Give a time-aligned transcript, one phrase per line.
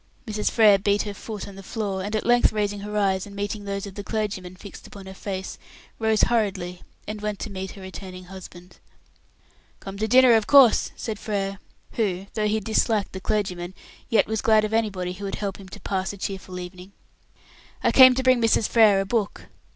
[0.25, 0.49] Mrs.
[0.49, 3.65] Frere beat her foot on the floor, and at length, raising her eyes, and meeting
[3.65, 5.59] those of the clergyman fixed upon her face,
[5.99, 8.79] rose hurriedly, and went to meet her returning husband.
[9.79, 11.59] "Come to dinner, of course!" said Frere,
[11.91, 13.75] who, though he disliked the clergyman,
[14.09, 16.93] yet was glad of anybody who would help him to pass a cheerful evening.
[17.83, 18.67] "I came to bring Mrs.
[18.67, 19.49] Frere a book."